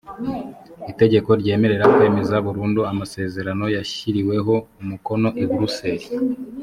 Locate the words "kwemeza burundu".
1.93-2.81